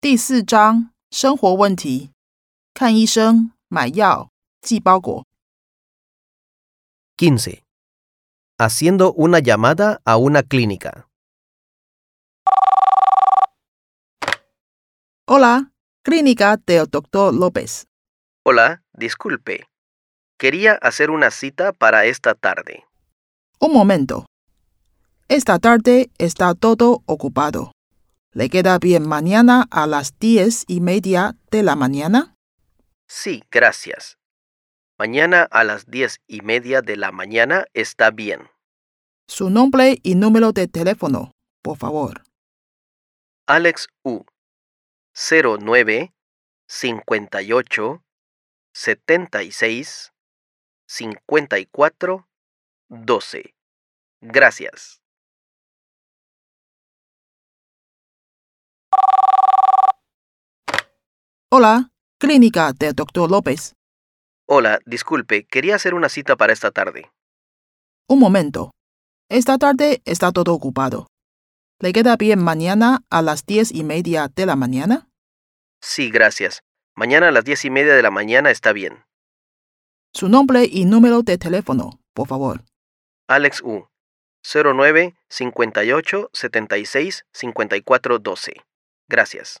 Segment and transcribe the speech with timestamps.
[0.00, 2.12] 第四章生活问题：
[2.72, 4.30] 看医生、买药、
[4.62, 5.26] 寄包裹。
[7.16, 7.62] 15.
[8.56, 11.08] Haciendo una llamada a una clínica.
[15.26, 15.72] Hola,
[16.02, 17.86] clínica del doctor López.
[18.44, 19.66] Hola, disculpe.
[20.38, 22.86] Quería hacer una cita para esta tarde.
[23.60, 24.24] Un momento.
[25.33, 27.71] Esta tarde está todo ocupado.
[28.33, 32.35] ¿Le queda bien mañana a las diez y media de la mañana?
[33.07, 34.19] Sí, gracias.
[34.99, 38.47] Mañana a las diez y media de la mañana está bien.
[39.27, 41.31] Su nombre y número de teléfono,
[41.63, 42.21] por favor.
[43.47, 44.25] Alex U.
[45.15, 46.13] 09
[46.67, 48.03] 58
[48.71, 50.13] 76
[50.85, 52.27] 54
[52.89, 53.55] 12.
[54.21, 55.02] Gracias.
[61.55, 63.75] Hola, clínica del doctor López.
[64.47, 67.11] Hola, disculpe, quería hacer una cita para esta tarde.
[68.09, 68.71] Un momento.
[69.29, 71.05] Esta tarde está todo ocupado.
[71.79, 75.07] ¿Le queda bien mañana a las diez y media de la mañana?
[75.79, 76.63] Sí, gracias.
[76.95, 79.05] Mañana a las diez y media de la mañana está bien.
[80.11, 82.63] Su nombre y número de teléfono, por favor.
[83.27, 83.87] Alex U.
[84.43, 88.53] 09 58 76 54 12.
[89.07, 89.59] Gracias.